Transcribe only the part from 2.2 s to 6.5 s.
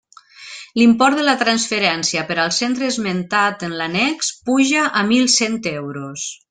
per al centre esmentat en l'annex puja a mil cent euros.